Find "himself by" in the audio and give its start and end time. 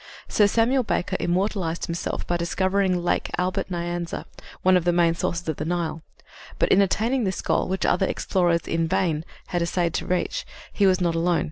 1.85-2.35